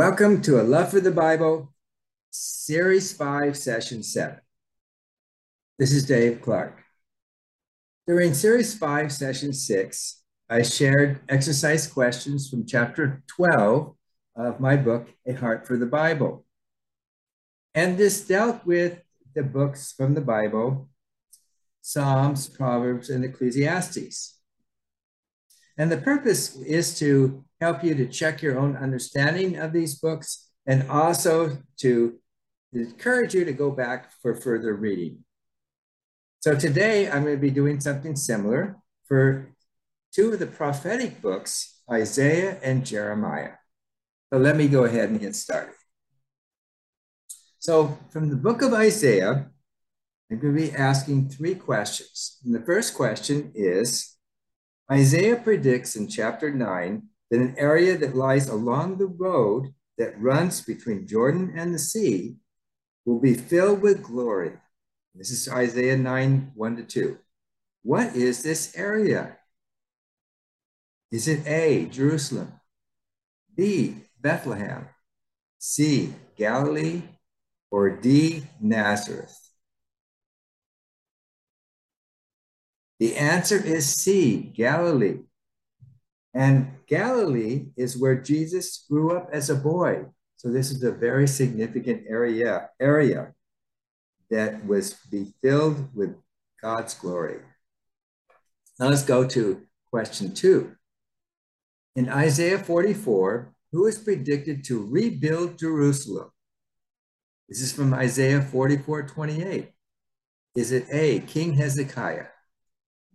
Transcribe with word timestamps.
Welcome 0.00 0.40
to 0.44 0.58
A 0.58 0.64
Love 0.64 0.92
for 0.92 1.00
the 1.00 1.10
Bible, 1.10 1.74
Series 2.30 3.12
5, 3.12 3.54
Session 3.54 4.02
7. 4.02 4.38
This 5.78 5.92
is 5.92 6.06
Dave 6.06 6.40
Clark. 6.40 6.82
During 8.06 8.32
Series 8.32 8.72
5, 8.78 9.12
Session 9.12 9.52
6, 9.52 10.22
I 10.48 10.62
shared 10.62 11.20
exercise 11.28 11.86
questions 11.86 12.48
from 12.48 12.64
Chapter 12.64 13.22
12 13.26 13.94
of 14.36 14.58
my 14.58 14.74
book, 14.74 15.10
A 15.26 15.34
Heart 15.34 15.66
for 15.66 15.76
the 15.76 15.84
Bible. 15.84 16.46
And 17.74 17.98
this 17.98 18.26
dealt 18.26 18.64
with 18.64 19.02
the 19.34 19.42
books 19.42 19.92
from 19.92 20.14
the 20.14 20.22
Bible 20.22 20.88
Psalms, 21.82 22.48
Proverbs, 22.48 23.10
and 23.10 23.22
Ecclesiastes. 23.22 24.38
And 25.76 25.92
the 25.92 25.98
purpose 25.98 26.56
is 26.56 26.98
to 27.00 27.44
help 27.60 27.84
you 27.84 27.94
to 27.94 28.06
check 28.06 28.42
your 28.42 28.58
own 28.58 28.76
understanding 28.76 29.56
of 29.56 29.72
these 29.72 29.98
books 29.98 30.50
and 30.66 30.88
also 30.90 31.58
to 31.78 32.18
encourage 32.72 33.34
you 33.34 33.44
to 33.44 33.52
go 33.52 33.70
back 33.70 34.12
for 34.22 34.34
further 34.34 34.74
reading. 34.74 35.24
So 36.40 36.54
today 36.54 37.10
I'm 37.10 37.24
going 37.24 37.36
to 37.36 37.40
be 37.40 37.50
doing 37.50 37.80
something 37.80 38.16
similar 38.16 38.76
for 39.06 39.50
two 40.12 40.32
of 40.32 40.38
the 40.38 40.46
prophetic 40.46 41.20
books, 41.20 41.82
Isaiah 41.90 42.58
and 42.62 42.86
Jeremiah. 42.86 43.54
So 44.32 44.38
let 44.38 44.56
me 44.56 44.68
go 44.68 44.84
ahead 44.84 45.10
and 45.10 45.20
get 45.20 45.36
started. 45.36 45.74
So 47.58 47.98
from 48.10 48.30
the 48.30 48.36
book 48.36 48.62
of 48.62 48.72
Isaiah, 48.72 49.50
I'm 50.30 50.38
going 50.38 50.56
to 50.56 50.62
be 50.62 50.72
asking 50.72 51.28
three 51.28 51.56
questions. 51.56 52.38
And 52.44 52.54
the 52.54 52.64
first 52.64 52.94
question 52.94 53.52
is 53.54 54.16
Isaiah 54.90 55.36
predicts 55.36 55.96
in 55.96 56.08
chapter 56.08 56.50
9 56.50 57.09
that 57.30 57.40
an 57.40 57.54
area 57.56 57.96
that 57.96 58.16
lies 58.16 58.48
along 58.48 58.98
the 58.98 59.06
road 59.06 59.72
that 59.98 60.20
runs 60.20 60.62
between 60.62 61.06
Jordan 61.06 61.52
and 61.56 61.74
the 61.74 61.78
sea 61.78 62.36
will 63.04 63.20
be 63.20 63.34
filled 63.34 63.82
with 63.82 64.02
glory. 64.02 64.52
This 65.14 65.30
is 65.30 65.48
Isaiah 65.48 65.96
9 65.96 66.52
1 66.54 66.76
to 66.76 66.82
2. 66.82 67.18
What 67.82 68.14
is 68.14 68.42
this 68.42 68.76
area? 68.76 69.36
Is 71.10 71.26
it 71.26 71.46
A, 71.46 71.86
Jerusalem? 71.86 72.52
B, 73.54 73.96
Bethlehem? 74.20 74.88
C, 75.58 76.12
Galilee? 76.36 77.02
Or 77.70 77.90
D, 77.90 78.44
Nazareth? 78.60 79.36
The 82.98 83.16
answer 83.16 83.56
is 83.56 83.94
C, 83.94 84.52
Galilee. 84.54 85.20
And 86.34 86.72
Galilee 86.86 87.66
is 87.76 87.98
where 87.98 88.20
Jesus 88.20 88.84
grew 88.88 89.16
up 89.16 89.28
as 89.32 89.50
a 89.50 89.56
boy. 89.56 90.06
So 90.36 90.48
this 90.50 90.70
is 90.70 90.82
a 90.82 90.92
very 90.92 91.26
significant 91.26 92.04
area, 92.08 92.70
area 92.80 93.34
that 94.30 94.64
was 94.64 94.94
be 95.10 95.34
filled 95.42 95.94
with 95.94 96.14
God's 96.62 96.94
glory. 96.94 97.40
Now 98.78 98.88
let's 98.88 99.04
go 99.04 99.26
to 99.26 99.62
question 99.90 100.32
two. 100.32 100.76
In 101.96 102.08
Isaiah 102.08 102.58
44, 102.58 103.52
who 103.72 103.86
is 103.86 103.98
predicted 103.98 104.64
to 104.64 104.86
rebuild 104.86 105.58
Jerusalem? 105.58 106.30
This 107.48 107.60
is 107.60 107.72
from 107.72 107.92
Isaiah 107.92 108.40
44, 108.40 109.02
28. 109.02 109.70
Is 110.54 110.72
it 110.72 110.86
A, 110.90 111.20
King 111.20 111.54
Hezekiah? 111.54 112.26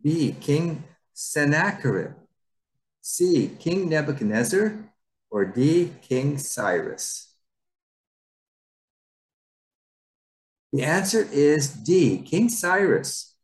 B, 0.03 0.35
King 0.39 0.83
Sennacherib? 1.13 2.13
C, 3.07 3.51
King 3.59 3.87
Nebuchadnezzar, 3.87 4.73
or 5.29 5.45
D, 5.45 5.93
King 6.01 6.39
Cyrus? 6.39 7.35
The 10.73 10.81
answer 10.81 11.27
is 11.31 11.69
D, 11.69 12.17
King 12.23 12.49
Cyrus. 12.49 13.35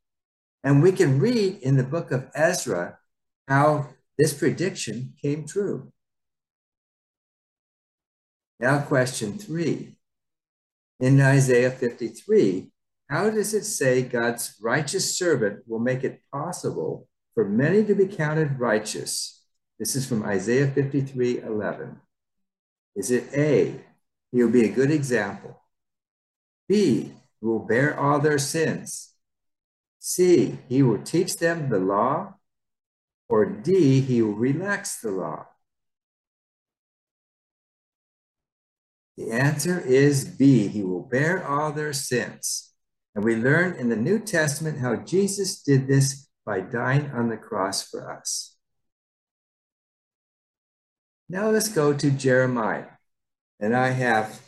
And 0.63 0.81
we 0.81 0.91
can 0.91 1.19
read 1.19 1.59
in 1.61 1.77
the 1.77 1.83
book 1.83 2.09
of 2.09 2.31
Ezra 2.33 2.97
how 3.47 3.89
this 4.17 4.33
prediction 4.33 5.13
came 5.22 5.45
true. 5.45 5.91
Now, 8.59 8.79
question 8.79 9.38
three. 9.38 9.95
In 10.99 11.22
Isaiah 11.22 11.69
53, 11.69 12.72
how 13.11 13.29
does 13.29 13.53
it 13.53 13.66
say 13.66 14.01
God's 14.01 14.55
righteous 14.59 15.16
servant 15.16 15.66
will 15.67 15.78
make 15.78 16.03
it 16.03 16.22
possible 16.33 17.07
for 17.35 17.47
many 17.47 17.83
to 17.83 17.93
be 17.93 18.07
counted 18.07 18.59
righteous? 18.59 19.41
This 19.81 19.95
is 19.95 20.05
from 20.05 20.21
Isaiah 20.21 20.67
53 20.67 21.41
11. 21.41 21.99
Is 22.95 23.09
it 23.09 23.33
A, 23.33 23.81
he 24.31 24.43
will 24.43 24.51
be 24.51 24.65
a 24.65 24.71
good 24.71 24.91
example? 24.91 25.59
B, 26.69 27.13
he 27.39 27.45
will 27.47 27.65
bear 27.65 27.99
all 27.99 28.19
their 28.19 28.37
sins? 28.37 29.15
C, 29.97 30.59
he 30.69 30.83
will 30.83 31.01
teach 31.01 31.37
them 31.37 31.69
the 31.69 31.79
law? 31.79 32.35
Or 33.27 33.43
D, 33.43 34.01
he 34.01 34.21
will 34.21 34.35
relax 34.35 35.01
the 35.01 35.09
law? 35.09 35.47
The 39.17 39.31
answer 39.31 39.79
is 39.79 40.25
B, 40.25 40.67
he 40.67 40.83
will 40.83 41.09
bear 41.09 41.43
all 41.43 41.71
their 41.71 41.93
sins. 41.93 42.71
And 43.15 43.23
we 43.23 43.35
learn 43.35 43.73
in 43.73 43.89
the 43.89 43.95
New 43.95 44.19
Testament 44.19 44.77
how 44.77 44.97
Jesus 44.97 45.63
did 45.63 45.87
this 45.87 46.27
by 46.45 46.59
dying 46.59 47.09
on 47.09 47.29
the 47.29 47.37
cross 47.37 47.81
for 47.81 48.16
us. 48.16 48.50
Now 51.31 51.49
let's 51.49 51.69
go 51.69 51.93
to 51.93 52.11
Jeremiah. 52.11 52.87
And 53.57 53.73
I 53.73 53.91
have 53.91 54.41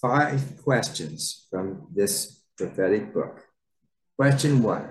five 0.00 0.56
questions 0.64 1.46
from 1.50 1.88
this 1.94 2.40
prophetic 2.56 3.12
book. 3.12 3.44
Question 4.16 4.62
one 4.62 4.88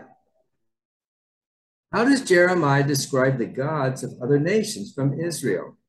How 1.91 2.05
does 2.05 2.21
Jeremiah 2.21 2.83
describe 2.83 3.39
the 3.39 3.47
gods 3.47 4.03
of 4.03 4.13
other 4.21 4.39
nations 4.39 4.93
from 4.93 5.19
Israel? 5.19 5.79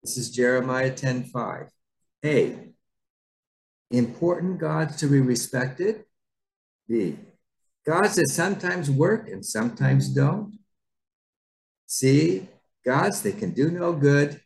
This 0.00 0.16
is 0.16 0.30
Jeremiah 0.30 0.94
10:5. 0.94 1.68
A. 2.24 2.72
Important 3.90 4.60
gods 4.60 4.94
to 4.98 5.08
be 5.08 5.18
respected. 5.20 6.04
B. 6.86 7.18
Gods 7.84 8.14
that 8.14 8.28
sometimes 8.28 8.88
work 8.88 9.28
and 9.28 9.44
sometimes 9.44 10.08
don't. 10.14 10.56
C. 11.88 12.46
Gods 12.84 13.22
that 13.22 13.38
can 13.38 13.50
do 13.54 13.68
no 13.68 13.92
good 13.92 14.40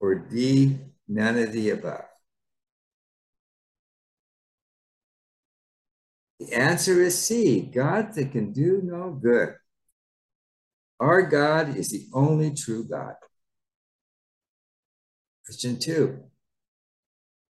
or 0.00 0.14
D, 0.14 0.78
none 1.06 1.38
of 1.38 1.52
the 1.52 1.70
above? 1.70 2.04
The 6.40 6.54
answer 6.54 7.02
is 7.02 7.18
C, 7.20 7.60
God 7.60 8.14
that 8.14 8.32
can 8.32 8.52
do 8.52 8.80
no 8.82 9.10
good. 9.12 9.54
Our 10.98 11.22
God 11.22 11.76
is 11.76 11.90
the 11.90 12.06
only 12.14 12.54
true 12.54 12.84
God. 12.84 13.14
Question 15.44 15.78
two. 15.78 16.24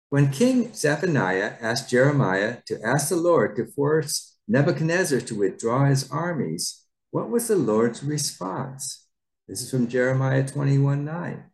When 0.08 0.30
King 0.30 0.72
Zephaniah 0.72 1.54
asked 1.60 1.90
Jeremiah 1.90 2.58
to 2.66 2.80
ask 2.84 3.08
the 3.08 3.16
Lord 3.16 3.56
to 3.56 3.66
force 3.66 4.36
Nebuchadnezzar 4.46 5.20
to 5.20 5.38
withdraw 5.38 5.86
his 5.86 6.10
armies, 6.10 6.84
what 7.10 7.28
was 7.28 7.48
the 7.48 7.56
Lord's 7.56 8.04
response? 8.04 9.06
This 9.48 9.62
is 9.62 9.70
from 9.70 9.88
Jeremiah 9.88 10.46
21 10.46 11.04
9. 11.04 11.44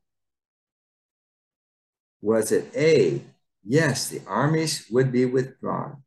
Was 2.23 2.53
it 2.53 2.71
A, 2.77 3.21
yes, 3.65 4.09
the 4.09 4.23
armies 4.27 4.87
would 4.91 5.11
be 5.11 5.27
withdrawn? 5.27 6.05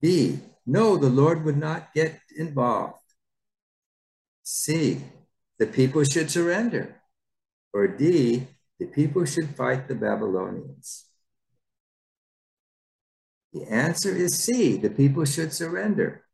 B, 0.00 0.40
No, 0.66 0.96
the 0.96 1.08
Lord 1.08 1.44
would 1.44 1.56
not 1.56 1.94
get 1.94 2.18
involved. 2.36 2.98
C, 4.42 5.00
the 5.58 5.66
people 5.66 6.02
should 6.02 6.30
surrender. 6.30 7.00
Or 7.72 7.86
D, 7.86 8.48
the 8.80 8.86
people 8.86 9.24
should 9.24 9.54
fight 9.54 9.86
the 9.86 9.94
Babylonians. 9.94 11.04
The 13.52 13.64
answer 13.70 14.10
is 14.10 14.36
C, 14.42 14.76
the 14.76 14.90
people 14.90 15.24
should 15.24 15.52
surrender. 15.52 16.24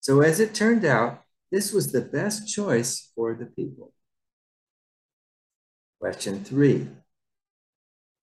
So 0.00 0.20
as 0.20 0.38
it 0.40 0.54
turned 0.54 0.84
out, 0.84 1.24
this 1.50 1.72
was 1.72 1.92
the 1.92 2.00
best 2.02 2.48
choice 2.48 3.10
for 3.14 3.34
the 3.34 3.46
people. 3.46 3.92
Question 6.00 6.42
three. 6.42 6.88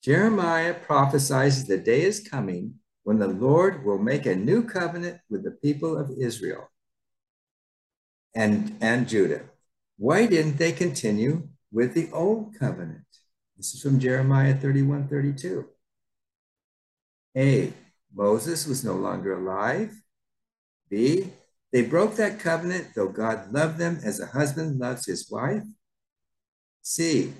Jeremiah 0.02 0.74
prophesies 0.74 1.66
the 1.66 1.78
day 1.78 2.02
is 2.02 2.28
coming 2.28 2.76
when 3.04 3.20
the 3.20 3.28
Lord 3.28 3.86
will 3.86 4.00
make 4.00 4.26
a 4.26 4.36
new 4.36 4.64
covenant 4.64 5.20
with 5.30 5.44
the 5.44 5.52
people 5.52 5.96
of 5.96 6.10
Israel 6.20 6.72
and, 8.34 8.76
and 8.82 9.08
Judah. 9.08 9.42
Why 9.98 10.26
didn't 10.26 10.58
they 10.58 10.72
continue 10.72 11.50
with 11.72 11.94
the 11.94 12.10
old 12.12 12.56
covenant? 12.58 13.06
This 13.56 13.76
is 13.76 13.82
from 13.82 14.00
Jeremiah 14.00 14.56
31 14.56 15.08
32. 15.08 15.66
A. 17.38 17.74
Moses 18.14 18.66
was 18.66 18.84
no 18.84 18.96
longer 18.96 19.38
alive. 19.38 19.94
B. 20.90 21.30
They 21.72 21.84
broke 21.84 22.16
that 22.16 22.40
covenant, 22.40 22.88
though 22.96 23.10
God 23.10 23.54
loved 23.54 23.78
them 23.78 24.00
as 24.04 24.20
a 24.20 24.26
husband 24.26 24.80
loves 24.80 25.06
his 25.06 25.30
wife. 25.30 25.64
C. 26.82 27.34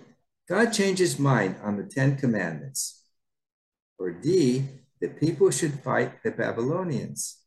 God 0.48 0.72
changed 0.72 1.00
his 1.00 1.20
mind 1.20 1.56
on 1.62 1.78
the 1.78 1.84
Ten 1.84 2.16
Commandments. 2.18 3.04
Or 4.00 4.12
D. 4.12 4.64
The 5.00 5.10
people 5.10 5.52
should 5.52 5.84
fight 5.84 6.24
the 6.24 6.32
Babylonians. 6.32 7.38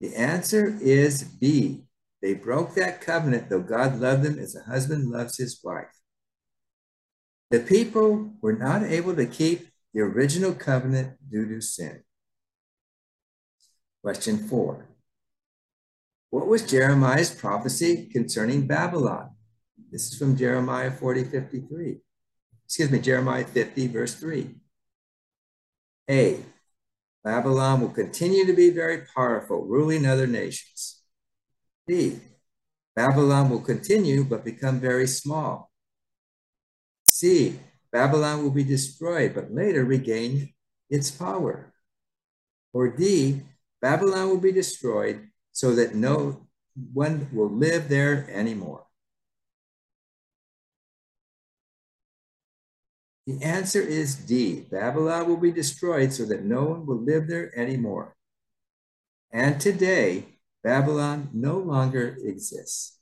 The 0.00 0.16
answer 0.16 0.76
is 0.80 1.22
B. 1.22 1.84
They 2.22 2.34
broke 2.34 2.74
that 2.74 3.00
covenant, 3.00 3.48
though 3.48 3.60
God 3.60 4.00
loved 4.00 4.22
them 4.22 4.38
as 4.38 4.56
a 4.56 4.62
husband 4.62 5.10
loves 5.10 5.36
his 5.36 5.60
wife. 5.62 5.94
The 7.50 7.60
people 7.60 8.32
were 8.40 8.52
not 8.52 8.82
able 8.82 9.14
to 9.16 9.26
keep 9.26 9.68
the 9.92 10.00
original 10.00 10.54
covenant 10.54 11.18
due 11.30 11.48
to 11.48 11.60
sin. 11.60 12.02
Question 14.02 14.38
four. 14.38 14.89
What 16.30 16.46
was 16.46 16.62
Jeremiah's 16.62 17.34
prophecy 17.34 18.06
concerning 18.06 18.68
Babylon? 18.68 19.30
This 19.90 20.12
is 20.12 20.18
from 20.18 20.36
Jeremiah 20.36 20.92
40, 20.92 21.24
53. 21.24 21.98
Excuse 22.64 22.90
me, 22.90 23.00
Jeremiah 23.00 23.44
50, 23.44 23.88
verse 23.88 24.14
3. 24.14 24.54
A. 26.08 26.38
Babylon 27.24 27.80
will 27.80 27.88
continue 27.88 28.46
to 28.46 28.52
be 28.52 28.70
very 28.70 29.06
powerful, 29.14 29.64
ruling 29.64 30.06
other 30.06 30.28
nations. 30.28 31.02
B. 31.84 32.20
Babylon 32.94 33.50
will 33.50 33.60
continue 33.60 34.22
but 34.22 34.44
become 34.44 34.78
very 34.78 35.08
small. 35.08 35.72
C. 37.02 37.58
Babylon 37.90 38.44
will 38.44 38.52
be 38.52 38.62
destroyed 38.62 39.34
but 39.34 39.52
later 39.52 39.84
regain 39.84 40.54
its 40.88 41.10
power. 41.10 41.72
Or 42.72 42.88
D. 42.88 43.42
Babylon 43.82 44.28
will 44.28 44.40
be 44.40 44.52
destroyed 44.52 45.29
so 45.52 45.74
that 45.74 45.94
no 45.94 46.46
one 46.92 47.28
will 47.32 47.50
live 47.50 47.88
there 47.88 48.28
anymore. 48.32 48.86
The 53.26 53.42
answer 53.44 53.80
is 53.80 54.16
D. 54.16 54.66
Babylon 54.70 55.28
will 55.28 55.36
be 55.36 55.52
destroyed 55.52 56.12
so 56.12 56.24
that 56.24 56.44
no 56.44 56.64
one 56.64 56.86
will 56.86 57.00
live 57.00 57.28
there 57.28 57.56
anymore. 57.56 58.16
And 59.32 59.60
today, 59.60 60.24
Babylon 60.64 61.28
no 61.32 61.58
longer 61.58 62.16
exists. 62.24 62.98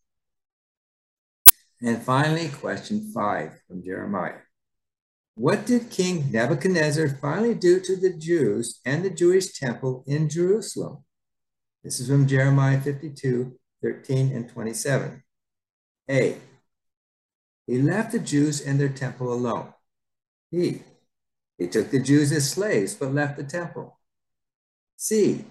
And 1.80 2.02
finally, 2.02 2.48
question 2.48 3.10
five 3.14 3.52
from 3.66 3.82
Jeremiah. 3.82 4.40
What 5.34 5.66
did 5.66 5.90
King 5.90 6.30
Nebuchadnezzar 6.32 7.08
finally 7.20 7.54
do 7.54 7.78
to 7.80 7.96
the 7.96 8.12
Jews 8.12 8.80
and 8.84 9.04
the 9.04 9.10
Jewish 9.10 9.58
temple 9.58 10.04
in 10.06 10.28
Jerusalem? 10.28 11.04
This 11.84 12.00
is 12.00 12.08
from 12.08 12.26
Jeremiah 12.26 12.80
52, 12.80 13.56
13 13.82 14.32
and 14.32 14.48
27. 14.48 15.22
A. 16.10 16.36
He 17.66 17.82
left 17.82 18.12
the 18.12 18.19
Jews 18.19 18.60
and 18.60 18.80
their 18.80 18.88
temple 18.88 19.32
alone. 19.32 19.72
B. 20.50 20.82
He 21.58 21.69
took 21.69 21.90
the 21.90 22.00
Jews 22.00 22.32
as 22.32 22.50
slaves 22.50 22.94
but 22.94 23.12
left 23.12 23.36
the 23.36 23.44
temple. 23.44 23.98
C. 24.96 25.44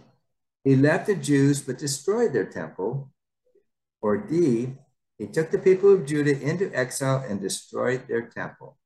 He 0.63 0.75
left 0.75 1.07
the 1.07 1.15
Jews 1.15 1.62
but 1.62 1.77
destroyed 1.77 2.33
their 2.33 2.45
temple. 2.45 3.12
Or 4.01 4.18
D. 4.18 4.73
He 5.18 5.27
took 5.27 5.51
the 5.51 5.59
people 5.59 5.94
of 5.94 6.06
Judah 6.06 6.39
into 6.39 6.71
exile 6.73 7.23
and 7.27 7.39
destroyed 7.39 8.07
their 8.07 8.27
temple. 8.27 8.77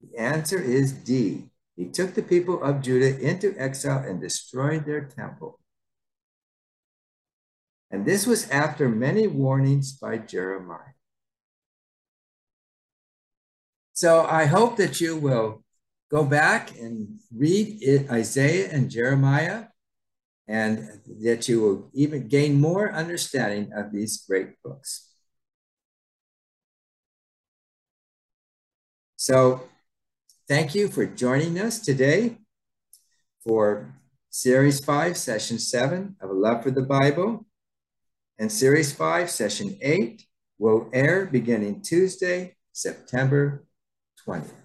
The 0.00 0.18
answer 0.18 0.60
is 0.60 0.92
D. 0.92 1.50
He 1.76 1.86
took 1.86 2.14
the 2.14 2.22
people 2.22 2.62
of 2.62 2.82
Judah 2.82 3.18
into 3.18 3.54
exile 3.58 4.04
and 4.06 4.20
destroyed 4.20 4.86
their 4.86 5.04
temple. 5.04 5.58
And 7.90 8.06
this 8.06 8.26
was 8.26 8.48
after 8.50 8.88
many 8.88 9.26
warnings 9.26 9.92
by 9.92 10.18
Jeremiah. 10.18 10.94
So 13.92 14.26
I 14.26 14.46
hope 14.46 14.76
that 14.76 15.00
you 15.00 15.16
will 15.16 15.62
go 16.10 16.24
back 16.24 16.76
and 16.78 17.20
read 17.34 18.08
Isaiah 18.10 18.68
and 18.70 18.90
Jeremiah, 18.90 19.66
and 20.46 21.00
that 21.22 21.48
you 21.48 21.60
will 21.60 21.90
even 21.92 22.28
gain 22.28 22.60
more 22.60 22.92
understanding 22.92 23.72
of 23.72 23.92
these 23.92 24.24
great 24.26 24.60
books. 24.62 25.10
So 29.16 29.68
thank 30.48 30.74
you 30.74 30.88
for 30.88 31.06
joining 31.06 31.58
us 31.58 31.78
today 31.78 32.38
for 33.42 33.94
Series 34.30 34.84
5, 34.84 35.16
Session 35.16 35.58
7 35.58 36.16
of 36.20 36.30
A 36.30 36.32
Love 36.32 36.62
for 36.62 36.70
the 36.70 36.82
Bible. 36.82 37.46
And 38.38 38.50
Series 38.50 38.92
5, 38.92 39.30
Session 39.30 39.78
8 39.80 40.24
will 40.58 40.90
air 40.92 41.26
beginning 41.26 41.82
Tuesday, 41.82 42.56
September 42.72 43.64
20. 44.24 44.63